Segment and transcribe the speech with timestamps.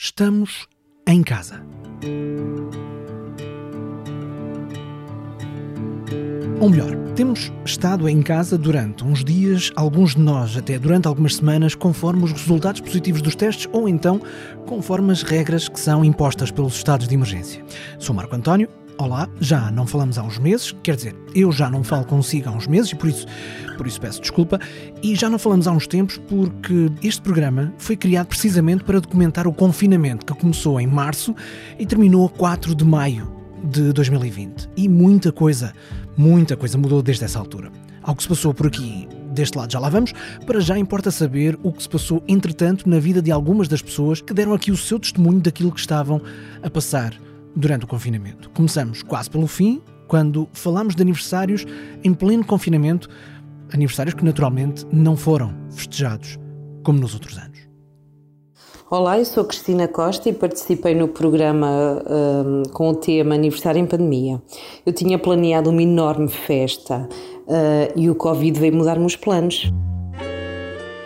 [0.00, 0.68] Estamos
[1.08, 1.60] em casa.
[6.60, 11.34] Ou melhor, temos estado em casa durante uns dias, alguns de nós até durante algumas
[11.34, 14.20] semanas, conforme os resultados positivos dos testes ou então
[14.66, 17.64] conforme as regras que são impostas pelos estados de emergência.
[17.98, 18.68] Sou Marco António.
[19.00, 22.52] Olá, já não falamos há uns meses, quer dizer, eu já não falo consigo há
[22.52, 23.26] uns meses e por isso,
[23.76, 24.58] por isso peço desculpa,
[25.00, 29.46] e já não falamos há uns tempos porque este programa foi criado precisamente para documentar
[29.46, 31.32] o confinamento que começou em março
[31.78, 34.68] e terminou a 4 de maio de 2020.
[34.76, 35.72] E muita coisa,
[36.16, 37.70] muita coisa mudou desde essa altura.
[38.02, 40.12] Algo que se passou por aqui, deste lado já lá vamos,
[40.44, 44.20] para já importa saber o que se passou entretanto na vida de algumas das pessoas
[44.20, 46.20] que deram aqui o seu testemunho daquilo que estavam
[46.60, 47.14] a passar
[47.58, 48.48] durante o confinamento.
[48.50, 51.66] Começamos quase pelo fim, quando falamos de aniversários
[52.04, 53.08] em pleno confinamento,
[53.72, 56.38] aniversários que naturalmente não foram festejados
[56.84, 57.58] como nos outros anos.
[58.88, 63.84] Olá, eu sou Cristina Costa e participei no programa um, com o tema Aniversário em
[63.84, 64.40] Pandemia.
[64.86, 67.06] Eu tinha planeado uma enorme festa
[67.46, 69.70] uh, e o Covid veio mudar-me os planos.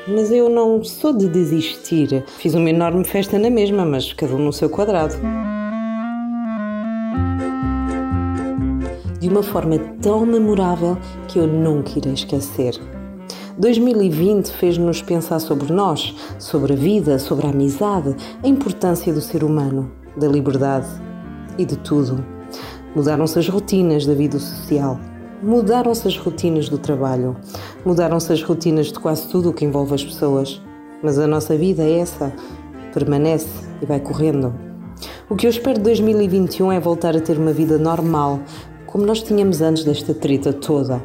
[0.07, 2.25] Mas eu não sou de desistir.
[2.39, 5.17] Fiz uma enorme festa na mesma, mas cada um no seu quadrado.
[9.23, 12.75] De uma forma tão memorável que eu nunca irei esquecer.
[13.57, 19.45] 2020 fez-nos pensar sobre nós, sobre a vida, sobre a amizade, a importância do ser
[19.45, 20.89] humano, da liberdade
[21.57, 22.27] e de tudo.
[22.97, 24.99] Mudaram-se as rotinas da vida social,
[25.41, 27.37] mudaram-se as rotinas do trabalho,
[27.87, 30.61] mudaram-se as rotinas de quase tudo o que envolve as pessoas.
[31.01, 32.33] Mas a nossa vida é essa,
[32.93, 33.47] permanece
[33.81, 34.53] e vai correndo.
[35.31, 38.41] O que eu espero de 2021 é voltar a ter uma vida normal,
[38.93, 41.03] como nós tínhamos antes desta treta toda,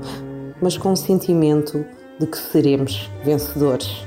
[0.62, 1.86] mas com o sentimento
[2.20, 4.04] de que seremos vencedores,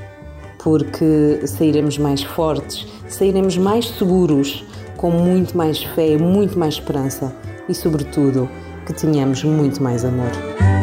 [0.62, 4.62] porque sairemos mais fortes, sairemos mais seguros,
[4.98, 7.34] com muito mais fé, muito mais esperança
[7.70, 8.46] e, sobretudo,
[8.84, 10.79] que tenhamos muito mais amor.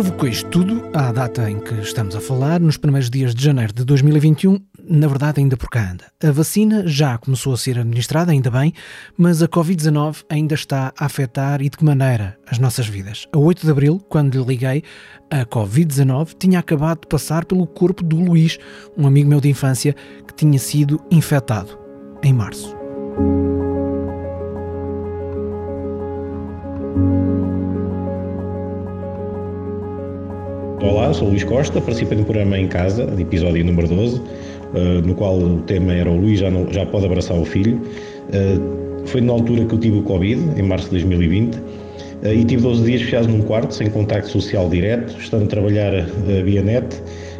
[0.00, 3.70] Provocou isto tudo, à data em que estamos a falar, nos primeiros dias de janeiro
[3.70, 6.06] de 2021, na verdade ainda por cá anda.
[6.26, 8.72] A vacina já começou a ser administrada, ainda bem,
[9.14, 13.26] mas a Covid-19 ainda está a afetar e de que maneira as nossas vidas.
[13.30, 14.82] A 8 de abril, quando lhe liguei,
[15.30, 18.56] a Covid-19 tinha acabado de passar pelo corpo do Luís,
[18.96, 19.94] um amigo meu de infância
[20.26, 21.78] que tinha sido infectado
[22.22, 22.74] em março.
[30.82, 34.22] Olá, sou Luís Costa, participei no programa Em Casa, episódio número 12,
[34.74, 37.78] eh, no qual o tema era o Luís já, não, já pode abraçar o filho.
[38.32, 38.58] Eh,
[39.04, 41.58] foi na altura que eu tive o Covid, em março de 2020,
[42.22, 45.92] eh, e tive 12 dias fechados num quarto, sem contacto social direto, estando a trabalhar
[46.44, 46.86] via net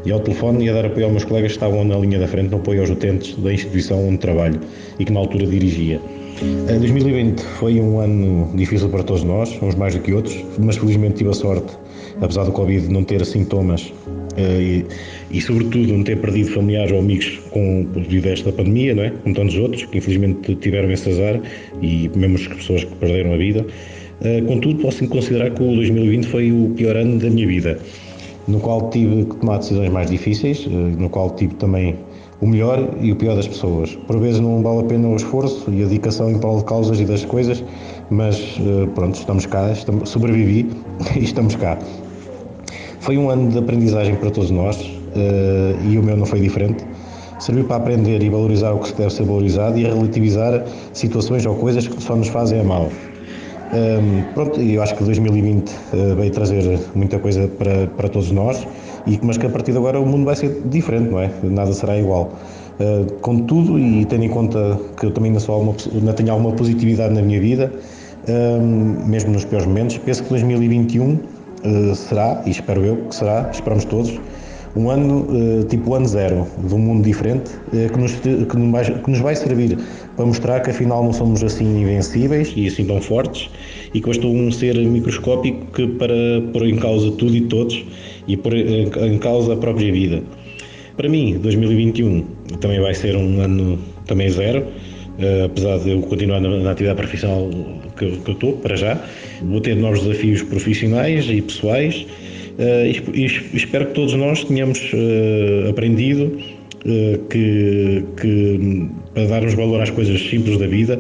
[0.05, 2.29] e ao telefone e a dar apoio aos meus colegas que estavam na linha da
[2.29, 4.61] frente, no apoio aos utentes da instituição onde trabalho
[4.99, 5.99] e que na altura dirigia.
[6.69, 11.15] 2020 foi um ano difícil para todos nós, uns mais do que outros, mas felizmente
[11.15, 11.73] tive a sorte
[12.21, 13.93] apesar do Covid não ter sintomas
[14.37, 14.85] uh, e,
[15.31, 19.11] e, sobretudo, não ter perdido familiares ou amigos com, devido a esta pandemia, não é?
[19.11, 21.41] como tantos outros, que infelizmente tiveram esse azar,
[21.81, 23.67] e mesmo as pessoas que perderam a vida.
[24.21, 27.79] Uh, contudo, posso considerar que o 2020 foi o pior ano da minha vida,
[28.47, 31.97] no qual tive que tomar decisões mais difíceis, uh, no qual tive também
[32.43, 33.95] o melhor e o pior das pessoas.
[34.07, 36.99] Por vezes não vale a pena o esforço e a dedicação em prol de causas
[36.99, 37.63] e das coisas,
[38.09, 38.59] mas
[38.95, 40.67] pronto, estamos cá, estamos, sobrevivi
[41.21, 41.79] e estamos cá.
[43.01, 46.85] Foi um ano de aprendizagem para todos nós uh, e o meu não foi diferente.
[47.39, 50.63] Serviu para aprender e valorizar o que deve ser valorizado e relativizar
[50.93, 52.91] situações ou coisas que só nos fazem a mal.
[53.73, 58.09] Um, ehm, pronto, eu acho que 2020 uh, eh, veio trazer muita coisa para, para
[58.11, 58.67] todos nós,
[59.07, 61.31] e, mas que a partir de agora o mundo vai ser diferente, não é?
[61.43, 62.33] Nada será igual.
[62.79, 66.53] Uh, contudo, e tendo em conta que eu também ainda, sou alguma, ainda tenho alguma
[66.53, 67.73] positividade na minha vida,
[68.29, 73.15] um, ehm, mesmo nos piores momentos, penso que 2021 uh, será, e espero eu que
[73.15, 74.19] será, esperamos todos,
[74.77, 78.71] um ano uh, tipo ano zero, de um mundo diferente, uh, que, nos, que, nos
[78.71, 79.79] vai, que, nos vai, servir
[80.17, 82.53] para mostrar que afinal não somos assim invencíveis.
[82.57, 83.51] E assim tão fortes.
[83.93, 86.15] E que estou um ser microscópico que para
[86.53, 87.85] pôr em causa tudo e todos
[88.29, 90.23] e pôr em causa a própria vida.
[90.97, 92.23] Para mim, 2021
[92.61, 94.67] também vai ser um ano também zero,
[95.21, 97.49] uh, apesar de eu continuar na, na atividade profissional
[97.97, 98.99] que, que eu estou, para já.
[99.43, 102.07] Vou ter novos desafios profissionais e pessoais
[102.59, 106.37] uh, e, e, espero que todos nós tenhamos uh, aprendido
[107.29, 110.99] que, que, para darmos valor às coisas simples da vida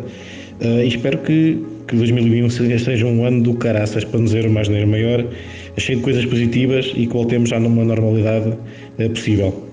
[0.60, 1.58] e espero que,
[1.88, 5.24] que 2021 seja um ano do caraças para nos ver uma asneira maior,
[5.78, 8.52] cheio de coisas positivas e que voltemos já numa normalidade
[9.14, 9.69] possível.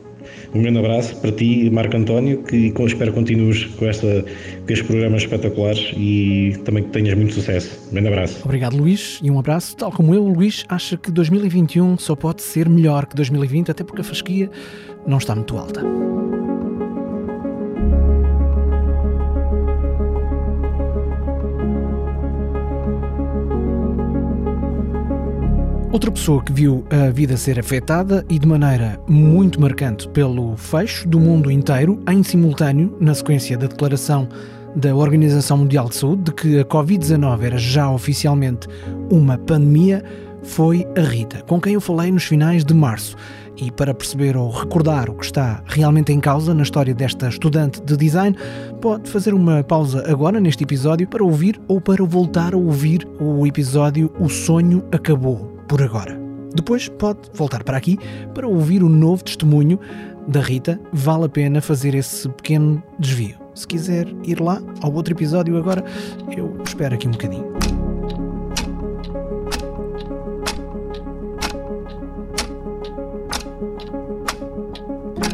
[0.53, 4.23] Um grande abraço para ti, Marco António, que espero que continues com, esta,
[4.65, 7.88] com estes programas espetaculares e também que tenhas muito sucesso.
[7.89, 8.41] Um grande abraço.
[8.44, 9.75] Obrigado, Luís, e um abraço.
[9.75, 14.01] Tal como eu, Luís acha que 2021 só pode ser melhor que 2020, até porque
[14.01, 14.49] a fasquia
[15.05, 15.81] não está muito alta.
[25.97, 31.07] Outra pessoa que viu a vida ser afetada e de maneira muito marcante pelo fecho
[31.07, 34.29] do mundo inteiro, em simultâneo, na sequência da declaração
[34.75, 38.67] da Organização Mundial de Saúde de que a Covid-19 era já oficialmente
[39.09, 40.03] uma pandemia,
[40.44, 43.15] foi a Rita, com quem eu falei nos finais de março.
[43.57, 47.81] E para perceber ou recordar o que está realmente em causa na história desta estudante
[47.81, 48.38] de design,
[48.79, 53.47] pode fazer uma pausa agora neste episódio para ouvir ou para voltar a ouvir o
[53.47, 56.19] episódio O Sonho Acabou por agora.
[56.55, 57.99] Depois pode voltar para aqui
[58.33, 59.79] para ouvir o novo testemunho
[60.27, 60.79] da Rita.
[60.91, 63.37] Vale a pena fazer esse pequeno desvio.
[63.53, 65.83] Se quiser ir lá ao outro episódio agora,
[66.35, 67.45] eu espero aqui um bocadinho.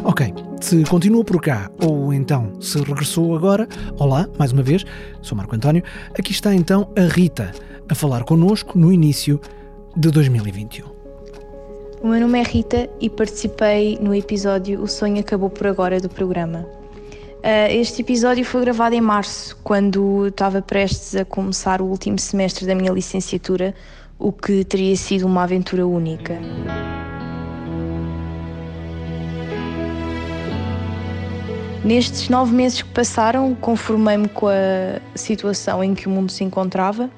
[0.04, 3.66] Ok, se continua por cá ou então se regressou agora,
[3.98, 4.84] olá, mais uma vez,
[5.22, 5.82] sou Marco António.
[6.18, 7.52] Aqui está então a Rita
[7.88, 9.40] a falar connosco no início
[9.96, 10.86] de 2021.
[12.02, 16.08] O meu nome é Rita e participei no episódio O Sonho Acabou por Agora do
[16.08, 16.66] programa.
[17.44, 22.66] Uh, este episódio foi gravado em março, quando estava prestes a começar o último semestre
[22.66, 23.74] da minha licenciatura,
[24.18, 26.38] o que teria sido uma aventura única.
[31.84, 37.10] Nestes nove meses que passaram, conformei-me com a situação em que o mundo se encontrava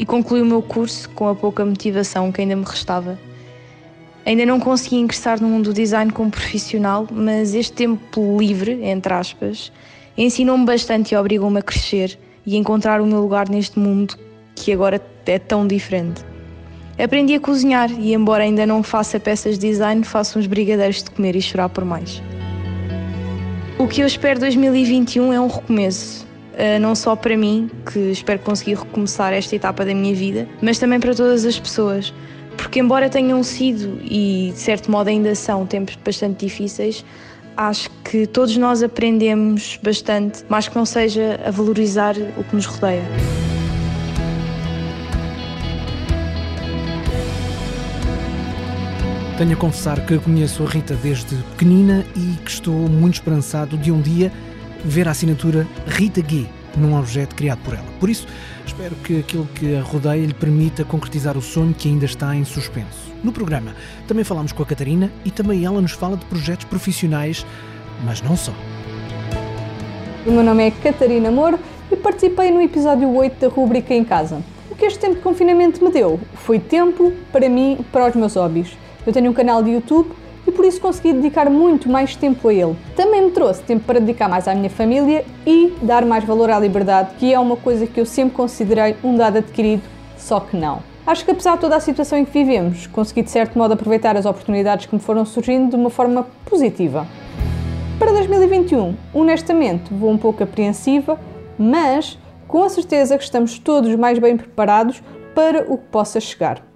[0.00, 3.18] e concluí o meu curso com a pouca motivação que ainda me restava.
[4.24, 9.12] Ainda não consegui ingressar no mundo do design como profissional, mas este tempo livre, entre
[9.12, 9.70] aspas,
[10.16, 14.16] ensinou-me bastante e obrigou-me a crescer e encontrar o meu lugar neste mundo
[14.54, 16.24] que agora é tão diferente.
[16.98, 21.10] Aprendi a cozinhar e, embora ainda não faça peças de design, faço uns brigadeiros de
[21.10, 22.22] comer e chorar por mais.
[23.78, 26.29] O que eu espero 2021 é um recomeço.
[26.60, 30.78] Eh, não só para mim, que espero conseguir recomeçar esta etapa da minha vida, mas
[30.78, 32.12] também para todas as pessoas.
[32.54, 37.02] Porque, embora tenham sido e de certo modo ainda são tempos bastante difíceis,
[37.56, 42.66] acho que todos nós aprendemos bastante, mais que não seja a valorizar o que nos
[42.66, 43.04] rodeia.
[49.38, 53.90] Tenho a confessar que conheço a Rita desde pequenina e que estou muito esperançado de
[53.90, 54.30] um dia
[54.84, 57.84] ver a assinatura Rita Gui num objeto criado por ela.
[57.98, 58.26] Por isso,
[58.64, 62.44] espero que aquilo que a rodeia lhe permita concretizar o sonho que ainda está em
[62.44, 63.12] suspenso.
[63.22, 63.74] No programa,
[64.06, 67.44] também falamos com a Catarina e também ela nos fala de projetos profissionais,
[68.04, 68.52] mas não só.
[70.26, 71.58] O meu nome é Catarina Moro
[71.90, 74.42] e participei no episódio 8 da rubrica Em Casa.
[74.70, 78.34] O que este tempo de confinamento me deu foi tempo para mim, para os meus
[78.34, 78.76] hobbies.
[79.06, 80.10] Eu tenho um canal de YouTube
[80.50, 82.76] e por isso consegui dedicar muito mais tempo a ele.
[82.96, 86.58] Também me trouxe tempo para dedicar mais à minha família e dar mais valor à
[86.58, 89.82] liberdade, que é uma coisa que eu sempre considerei um dado adquirido,
[90.18, 90.82] só que não.
[91.06, 94.16] Acho que apesar de toda a situação em que vivemos, consegui de certo modo aproveitar
[94.16, 97.06] as oportunidades que me foram surgindo de uma forma positiva.
[97.96, 101.18] Para 2021, honestamente, vou um pouco apreensiva,
[101.56, 105.00] mas com a certeza que estamos todos mais bem preparados
[105.32, 106.69] para o que possa chegar.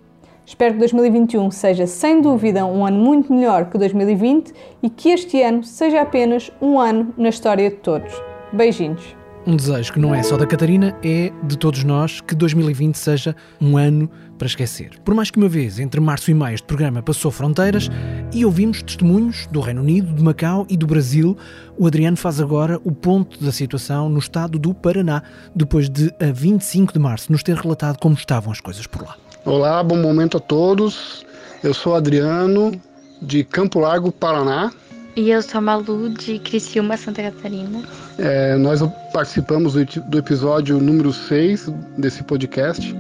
[0.47, 5.43] Espero que 2021 seja sem dúvida um ano muito melhor que 2020 e que este
[5.43, 8.13] ano seja apenas um ano na história de todos.
[8.53, 9.17] Beijinhos.
[9.47, 13.37] Um desejo que não é só da Catarina, é de todos nós que 2020 seja
[13.61, 14.09] um ano
[14.39, 14.99] para esquecer.
[15.05, 17.91] Por mais que uma vez, entre março e maio, este programa passou fronteiras
[18.33, 21.37] e ouvimos testemunhos do Reino Unido, de Macau e do Brasil,
[21.77, 25.23] o Adriano faz agora o ponto da situação no estado do Paraná,
[25.55, 29.17] depois de, a 25 de março, nos ter relatado como estavam as coisas por lá.
[29.47, 31.23] Olá, bom momento a todos.
[31.63, 32.73] Eu sou Adriano,
[33.21, 34.73] de Campo Largo, Paraná.
[35.15, 37.83] E eu sou a Malu, de Criciúma, Santa Catarina.
[38.17, 38.81] É, nós
[39.13, 42.97] participamos do, episódio número 6 desse podcast.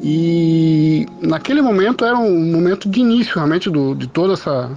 [0.00, 4.70] E naquele momento era um momento de início realmente do, de toda essa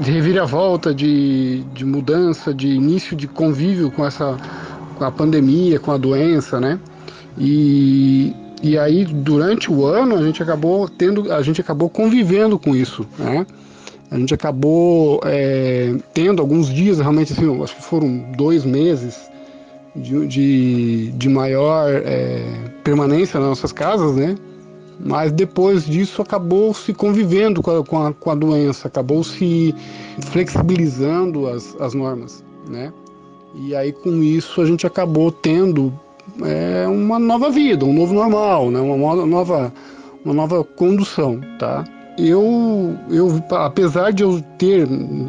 [0.00, 4.34] de reviravolta, de, de mudança, de início de convívio com essa
[4.96, 6.80] com a pandemia, com a doença, né?
[7.36, 12.74] E e aí, durante o ano, a gente acabou tendo, a gente acabou convivendo com
[12.74, 13.46] isso, né?
[14.10, 19.30] A gente acabou é, tendo alguns dias, realmente, assim, acho que foram dois meses
[19.94, 22.42] de, de, de maior é,
[22.82, 24.34] permanência nas nossas casas, né?
[24.98, 29.74] Mas depois disso acabou se convivendo com a, com a, com a doença, acabou se
[30.30, 32.90] flexibilizando as, as normas, né?
[33.54, 35.92] E aí com isso a gente acabou tendo
[36.42, 38.80] é, uma nova vida, um novo normal, né?
[38.80, 39.72] Uma nova,
[40.24, 41.84] uma nova condução, tá?
[42.16, 44.86] Eu, eu, apesar de eu ter,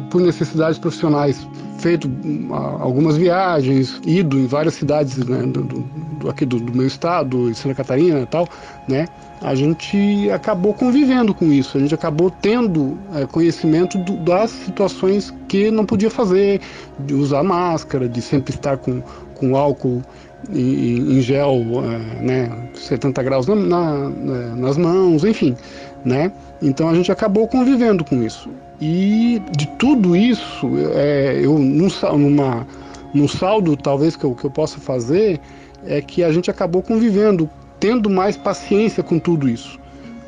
[0.08, 1.46] por necessidades profissionais,
[1.78, 2.08] feito
[2.52, 7.52] ah, algumas viagens, ido em várias cidades né, do, do, aqui do, do, meu estado,
[7.54, 8.48] Santa Catarina e tal,
[8.88, 9.06] né?
[9.42, 15.34] A gente acabou convivendo com isso, a gente acabou tendo é, conhecimento do, das situações
[15.48, 16.60] que não podia fazer,
[17.00, 19.02] de usar máscara, de sempre estar com,
[19.34, 20.02] com álcool
[20.50, 24.08] em, em gel, é, né, 70 graus na, na,
[24.56, 25.56] nas mãos, enfim,
[26.04, 26.32] né?
[26.62, 28.48] Então a gente acabou convivendo com isso.
[28.80, 31.88] E de tudo isso, é, eu num,
[32.18, 32.66] numa,
[33.12, 35.40] num saldo talvez que eu, que eu possa fazer
[35.86, 37.48] é que a gente acabou convivendo,
[37.80, 39.78] tendo mais paciência com tudo isso,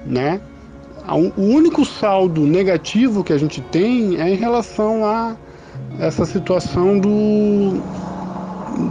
[0.07, 0.41] né?
[1.37, 5.37] O único saldo negativo que a gente tem é em relação a
[5.99, 7.81] essa situação do,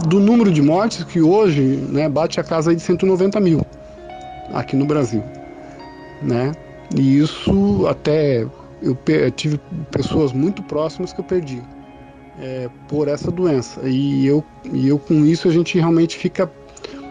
[0.08, 3.64] do número de mortes que hoje né, bate a casa de 190 mil
[4.52, 5.22] aqui no Brasil,
[6.22, 6.52] né?
[6.96, 8.46] E isso até
[8.80, 8.96] eu
[9.34, 11.62] tive pessoas muito próximas que eu perdi
[12.40, 13.80] é, por essa doença.
[13.88, 16.50] E eu, e eu com isso a gente realmente fica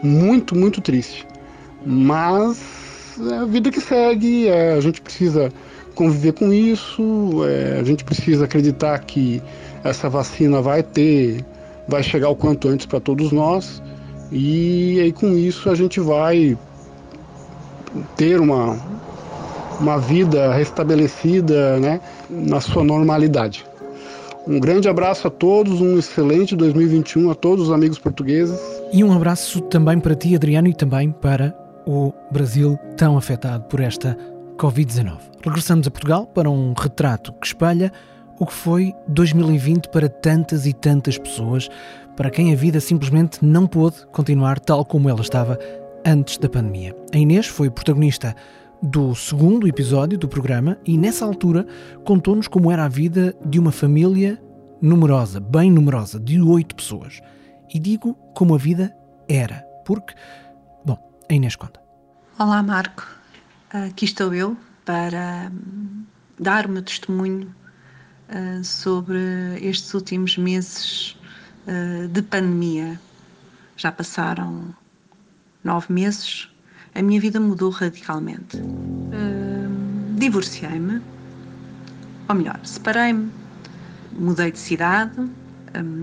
[0.01, 1.27] muito, muito triste.
[1.85, 5.51] Mas é a vida que segue, é, a gente precisa
[5.95, 9.41] conviver com isso, é, a gente precisa acreditar que
[9.83, 11.43] essa vacina vai ter,
[11.87, 13.81] vai chegar o quanto antes para todos nós.
[14.31, 16.57] E aí com isso a gente vai
[18.15, 18.77] ter uma,
[19.79, 23.65] uma vida restabelecida né, na sua normalidade.
[24.47, 28.57] Um grande abraço a todos, um excelente 2021 a todos os amigos portugueses.
[28.93, 31.53] E um abraço também para ti, Adriano, e também para
[31.85, 34.17] o Brasil tão afetado por esta
[34.57, 35.17] Covid-19.
[35.43, 37.91] Regressamos a Portugal para um retrato que espelha
[38.39, 41.69] o que foi 2020 para tantas e tantas pessoas,
[42.15, 45.57] para quem a vida simplesmente não pôde continuar tal como ela estava
[46.05, 46.95] antes da pandemia.
[47.13, 48.35] A Inês foi protagonista
[48.81, 51.65] do segundo episódio do programa e, nessa altura,
[52.05, 54.41] contou-nos como era a vida de uma família
[54.81, 57.19] numerosa, bem numerosa, de oito pessoas.
[57.73, 58.95] E digo como a vida
[59.27, 60.13] era, porque,
[60.85, 60.97] bom,
[61.29, 61.79] a Inês conta.
[62.37, 63.03] Olá, Marco.
[63.71, 65.51] Aqui estou eu para
[66.39, 67.53] dar o meu testemunho
[68.29, 69.17] uh, sobre
[69.61, 71.17] estes últimos meses
[71.67, 72.99] uh, de pandemia.
[73.75, 74.73] Já passaram
[75.63, 76.49] nove meses
[76.95, 78.57] a minha vida mudou radicalmente.
[78.57, 80.99] Uh, Divorciei-me,
[82.27, 83.31] ou melhor, separei-me,
[84.13, 85.29] mudei de cidade.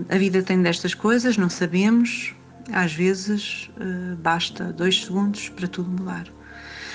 [0.09, 2.33] A vida tem destas coisas, não sabemos.
[2.73, 3.69] Às vezes
[4.23, 6.29] basta dois segundos para tudo mudar.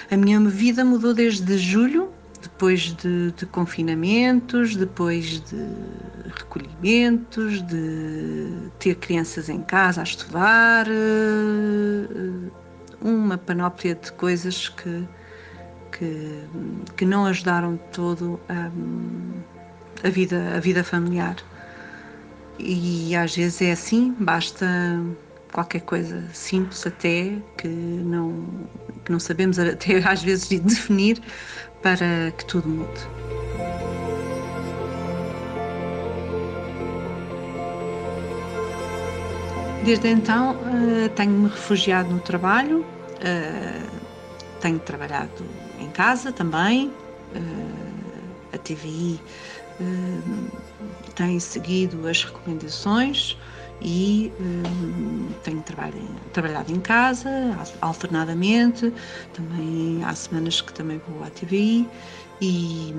[0.09, 2.09] A minha vida mudou desde julho,
[2.41, 5.57] depois de, de confinamentos, depois de
[6.35, 10.87] recolhimentos, de ter crianças em casa a estudar
[13.01, 15.07] uma panóplia de coisas que,
[15.91, 16.43] que,
[16.97, 18.69] que não ajudaram todo a,
[20.07, 21.35] a, vida, a vida familiar.
[22.57, 24.67] E às vezes é assim, basta
[25.51, 28.45] qualquer coisa simples até que não,
[29.05, 31.21] que não sabemos até às vezes definir
[31.81, 33.19] para que tudo mude.
[39.83, 43.99] Desde então uh, tenho-me refugiado no trabalho, uh,
[44.59, 45.45] tenho trabalhado
[45.79, 49.19] em casa também, uh, a TVI
[51.15, 53.37] tem seguido as recomendações
[53.81, 54.31] e
[55.43, 55.63] tenho
[56.33, 57.29] trabalhado em casa
[57.81, 58.93] alternadamente,
[59.33, 61.87] também há semanas que também vou à TVI
[62.41, 62.93] e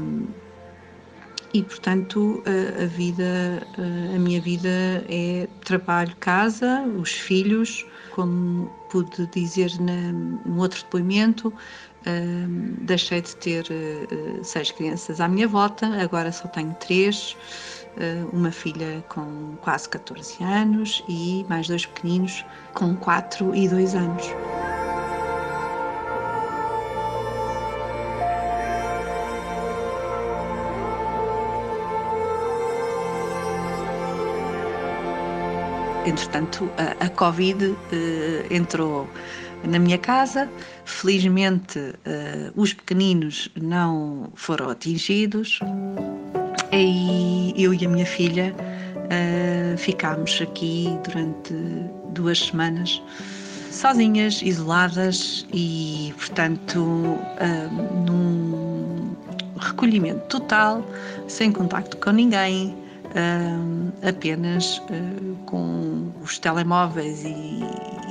[1.53, 4.69] e portanto a, a vida, a, minha vida
[5.09, 10.13] é trabalho, casa, os filhos, como pude dizer na,
[10.47, 16.47] no outro depoimento, uh, deixei de ter uh, seis crianças à minha volta, agora só
[16.49, 17.37] tenho três,
[18.33, 24.27] uma filha com quase 14 anos e mais dois pequeninos com 4 e 2 anos.
[36.07, 37.77] Entretanto, a, Covid uh,
[38.51, 39.09] entrou
[39.65, 40.51] na minha casa.
[40.85, 45.61] Felizmente, uh, os pequeninos não foram atingidos.
[46.73, 48.55] E eu e a minha filha
[48.97, 51.53] uh, ficámos aqui durante
[52.13, 53.03] duas semanas
[53.71, 59.17] sozinhas, isoladas e, portanto, uh, num
[59.59, 60.87] recolhimento total,
[61.27, 62.69] sem contacto com ninguém,
[63.07, 64.81] uh, apenas
[65.47, 67.61] com os telemóveis e,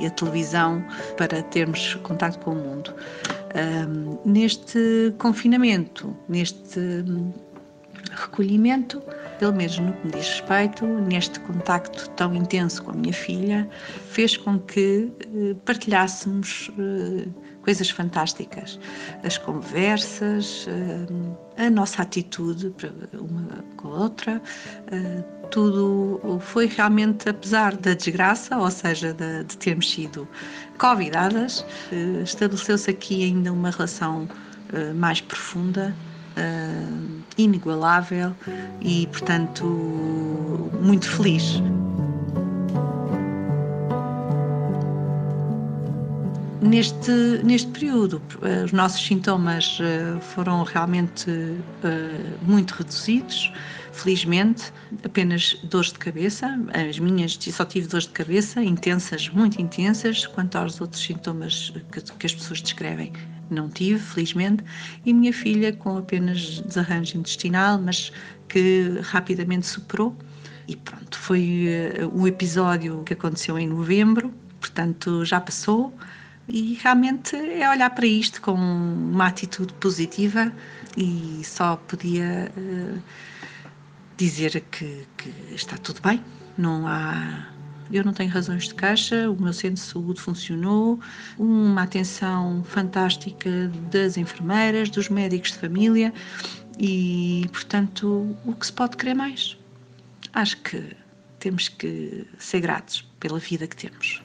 [0.00, 0.84] e, a televisão
[1.16, 2.94] para termos contacto com o mundo.
[4.24, 6.80] neste confinamento, neste
[8.12, 9.02] recolhimento,
[9.38, 13.68] pelo menos no que me diz respeito, neste contacto tão intenso com a minha filha,
[14.10, 17.28] fez com que eh, partilhássemos eh,
[17.62, 18.78] coisas fantásticas.
[19.24, 22.74] As conversas, eh, a nossa atitude
[23.18, 24.42] uma com a outra,
[25.50, 30.26] tudo foi realmente, apesar da desgraça, ou seja, de, de termos sido
[30.78, 31.64] convidadas,
[32.22, 34.28] estabeleceu-se aqui ainda uma relação
[34.94, 35.94] mais profunda
[37.38, 38.34] inigualável
[38.80, 39.64] e, portanto,
[40.80, 41.60] muito feliz.
[46.62, 47.10] Neste,
[47.42, 51.30] neste período, ah, os nossos sintomas ah, foram realmente
[52.42, 53.52] muito reduzidos,
[53.92, 54.72] felizmente,
[55.04, 56.58] apenas dores de cabeça.
[56.88, 62.00] As minhas só tive dores de cabeça, intensas, muito intensas, quanto aos outros sintomas que,
[62.02, 63.12] que as pessoas descrevem
[63.52, 64.64] não tive, felizmente,
[65.04, 68.12] e minha filha com apenas desarranjo intestinal, mas
[68.48, 70.16] que rapidamente superou.
[70.68, 71.68] E pronto, foi
[72.12, 75.92] um episódio que aconteceu em novembro, portanto já passou,
[76.48, 80.52] e realmente é olhar para isto com uma atitude positiva
[80.96, 83.02] e só podia uh,
[84.16, 86.22] dizer que, que está tudo bem,
[86.58, 87.46] não há
[87.92, 91.00] eu não tenho razões de caixa, o meu centro de saúde funcionou,
[91.38, 96.12] uma atenção fantástica das enfermeiras, dos médicos de família
[96.78, 99.56] e, portanto, o que se pode querer mais?
[100.32, 100.96] Acho que
[101.38, 104.22] temos que ser gratos pela vida que temos.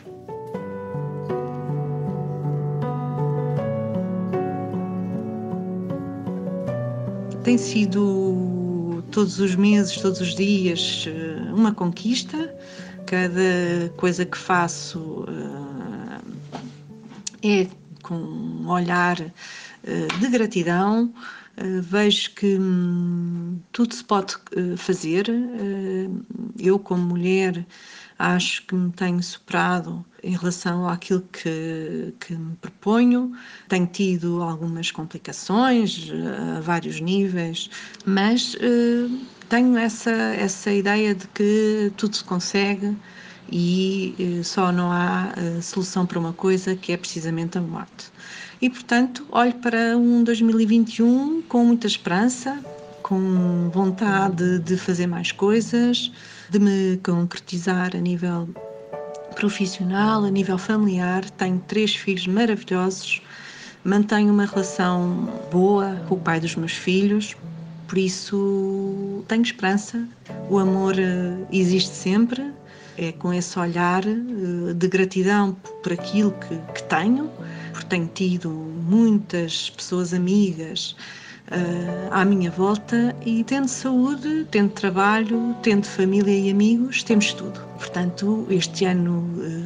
[7.43, 11.05] Tem sido todos os meses, todos os dias,
[11.53, 12.54] uma conquista
[13.05, 16.21] cada coisa que faço uh,
[17.43, 17.67] é
[18.01, 21.13] com um olhar uh, de gratidão.
[21.57, 24.35] Uh, vejo que hum, tudo se pode
[24.77, 25.27] fazer.
[26.59, 27.65] eu, como mulher,
[28.19, 33.31] acho que me tenho superado em relação àquilo que, que me proponho.
[33.69, 36.09] Tenho tido algumas complicações
[36.57, 37.69] a vários níveis,
[38.05, 38.57] mas
[39.49, 42.95] tenho essa, essa ideia de que tudo se consegue
[43.51, 48.11] e eh, só não há eh, solução para uma coisa que é precisamente a morte.
[48.61, 52.59] E portanto, olho para um 2021 com muita esperança,
[53.03, 56.11] com vontade de fazer mais coisas,
[56.49, 58.49] de me concretizar a nível
[59.35, 61.29] profissional, a nível familiar.
[61.31, 63.21] Tenho três filhos maravilhosos,
[63.83, 67.35] mantenho uma relação boa com o pai dos meus filhos,
[67.95, 70.05] por isso, tenho esperança.
[70.49, 72.51] O amor eh, existe sempre.
[72.97, 77.31] É com esse olhar eh, de gratidão por aquilo que, que tenho,
[77.71, 80.93] porque tenho tido muitas pessoas amigas
[81.51, 87.59] uh, à minha volta e tendo saúde, tendo trabalho, tendo família e amigos, temos tudo.
[87.77, 89.23] Portanto, este ano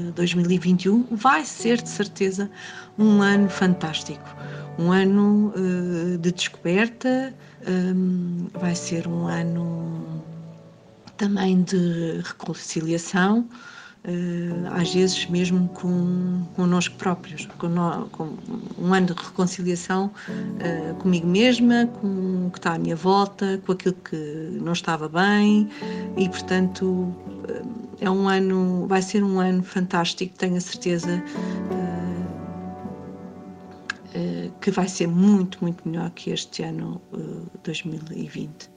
[0.07, 2.47] uh, 2021 vai ser de certeza
[2.95, 4.35] um ano fantástico,
[4.77, 7.33] um ano uh, de descoberta,
[7.67, 10.23] um, vai ser um ano
[11.17, 13.45] também de reconciliação,
[14.05, 18.33] uh, às vezes mesmo com connosco próprios, com, no, com
[18.77, 23.73] um ano de reconciliação uh, comigo mesma, com o que está à minha volta, com
[23.73, 25.69] aquilo que não estava bem.
[26.17, 31.21] E, portanto, uh, é um ano, vai ser um ano fantástico, tenho a certeza
[34.61, 38.69] que vai ser muito, muito melhor que este ano uh, 2020.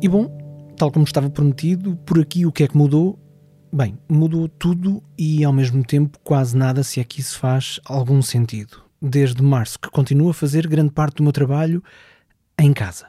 [0.00, 0.26] E bom,
[0.76, 3.18] tal como estava prometido, por aqui o que é que mudou?
[3.70, 8.22] Bem, mudou tudo e ao mesmo tempo quase nada, se é que isso faz algum
[8.22, 8.82] sentido.
[9.00, 11.84] Desde março que continuo a fazer grande parte do meu trabalho
[12.58, 13.06] em casa.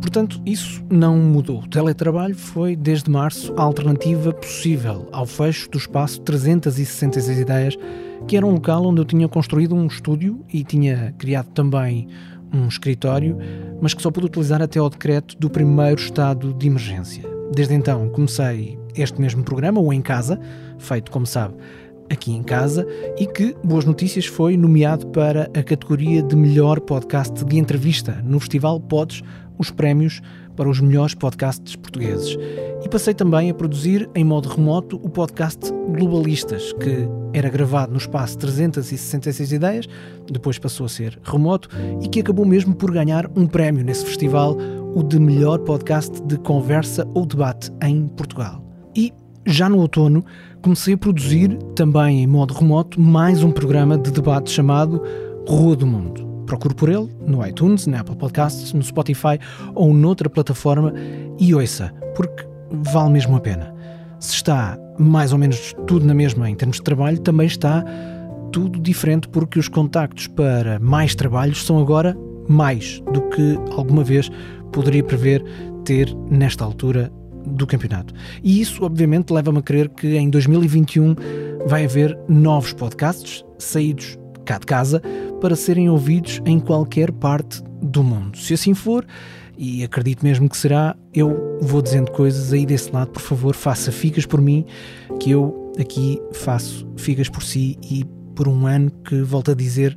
[0.00, 1.60] Portanto, isso não mudou.
[1.60, 7.76] O teletrabalho foi, desde março, a alternativa possível ao fecho do espaço 366 ideias
[8.26, 12.08] que era um local onde eu tinha construído um estúdio e tinha criado também
[12.54, 13.36] um escritório,
[13.80, 17.24] mas que só pude utilizar até ao decreto do primeiro estado de emergência.
[17.52, 20.38] Desde então comecei este mesmo programa, ou em casa,
[20.78, 21.54] feito, como sabe,
[22.08, 22.86] aqui em casa,
[23.18, 28.38] e que, boas notícias, foi nomeado para a categoria de melhor podcast de entrevista no
[28.38, 29.22] Festival Pods,
[29.58, 30.20] os prémios
[30.56, 32.36] para os melhores podcasts portugueses.
[32.84, 37.98] E passei também a produzir em modo remoto o podcast Globalistas, que era gravado no
[37.98, 39.88] espaço 366 ideias,
[40.30, 41.68] depois passou a ser remoto
[42.02, 44.56] e que acabou mesmo por ganhar um prémio nesse festival,
[44.94, 48.64] o de melhor podcast de conversa ou debate em Portugal.
[48.94, 49.12] E
[49.46, 50.24] já no outono
[50.62, 55.02] comecei a produzir, também em modo remoto, mais um programa de debate chamado
[55.46, 56.33] Rua do Mundo.
[56.46, 59.38] Procure por ele no iTunes, na Apple Podcasts, no Spotify
[59.74, 60.92] ou noutra plataforma
[61.38, 63.74] e ouça, porque vale mesmo a pena.
[64.20, 67.84] Se está mais ou menos tudo na mesma em termos de trabalho, também está
[68.52, 72.16] tudo diferente porque os contactos para mais trabalhos são agora
[72.48, 74.30] mais do que alguma vez
[74.72, 75.44] poderia prever
[75.84, 77.12] ter nesta altura
[77.46, 78.14] do campeonato.
[78.42, 81.14] E isso, obviamente, leva-me a crer que em 2021
[81.66, 85.02] vai haver novos podcasts saídos cá de casa
[85.44, 88.38] para serem ouvidos em qualquer parte do mundo.
[88.38, 89.04] Se assim for,
[89.58, 93.92] e acredito mesmo que será, eu vou dizendo coisas aí desse lado, por favor, faça
[93.92, 94.64] figas por mim,
[95.20, 99.94] que eu aqui faço figas por si e por um ano que, volto a dizer,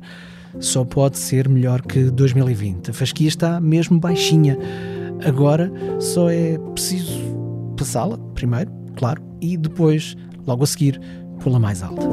[0.60, 2.90] só pode ser melhor que 2020.
[2.90, 4.58] A fasquia está mesmo baixinha.
[5.24, 10.14] Agora só é preciso passá-la, primeiro, claro, e depois,
[10.46, 11.00] logo a seguir,
[11.40, 12.06] pô-la mais alta.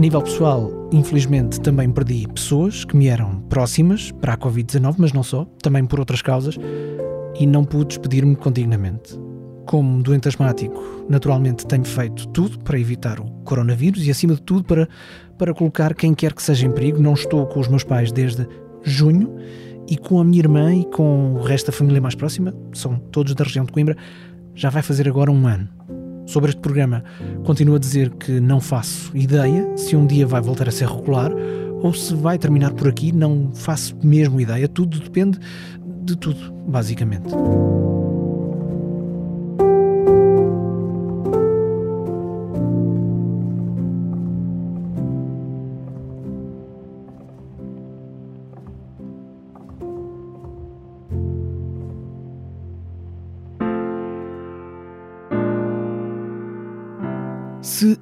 [0.00, 5.12] A nível pessoal, infelizmente também perdi pessoas que me eram próximas para a Covid-19, mas
[5.12, 6.56] não só, também por outras causas,
[7.38, 9.20] e não pude despedir-me condignamente.
[9.66, 14.64] Como doente asmático, naturalmente tenho feito tudo para evitar o coronavírus e, acima de tudo,
[14.64, 14.88] para,
[15.36, 16.98] para colocar quem quer que seja em perigo.
[16.98, 18.48] Não estou com os meus pais desde
[18.82, 19.36] junho
[19.86, 23.34] e com a minha irmã e com o resto da família mais próxima, são todos
[23.34, 23.98] da região de Coimbra,
[24.54, 25.68] já vai fazer agora um ano.
[26.30, 27.02] Sobre este programa,
[27.42, 31.32] continuo a dizer que não faço ideia se um dia vai voltar a ser regular
[31.82, 34.68] ou se vai terminar por aqui, não faço mesmo ideia.
[34.68, 35.40] Tudo depende
[36.04, 37.34] de tudo, basicamente.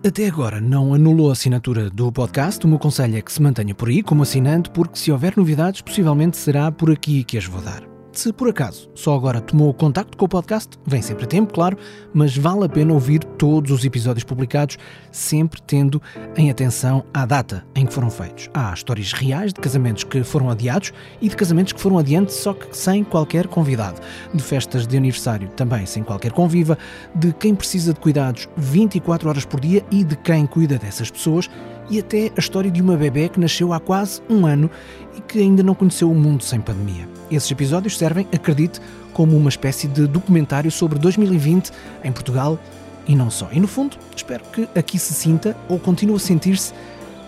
[0.07, 3.75] Até agora não anulou a assinatura do podcast, o meu conselho é que se mantenha
[3.75, 7.61] por aí como assinante, porque se houver novidades, possivelmente será por aqui que as vou
[7.61, 7.98] dar.
[8.19, 11.79] Se por acaso só agora tomou contacto com o podcast, vem sempre a tempo, claro,
[12.13, 14.77] mas vale a pena ouvir todos os episódios publicados,
[15.13, 16.03] sempre tendo
[16.37, 18.51] em atenção à data em que foram feitos.
[18.53, 22.55] Há histórias reais de casamentos que foram adiados e de casamentos que foram adiante, só
[22.55, 24.01] que sem qualquer convidado.
[24.35, 26.77] De festas de aniversário também sem qualquer conviva,
[27.15, 31.49] de quem precisa de cuidados 24 horas por dia e de quem cuida dessas pessoas
[31.89, 34.69] e até a história de uma bebê que nasceu há quase um ano
[35.17, 37.18] e que ainda não conheceu o mundo sem pandemia.
[37.31, 38.81] Esses episódios servem, acredite,
[39.13, 41.71] como uma espécie de documentário sobre 2020
[42.05, 42.59] em Portugal
[43.07, 43.49] e não só.
[43.53, 46.73] E no fundo, espero que aqui se sinta ou continue a sentir-se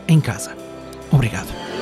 [0.06, 0.56] em casa.
[1.10, 1.79] Obrigado.